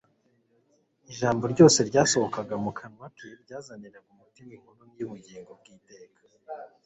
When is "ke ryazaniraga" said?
3.17-4.07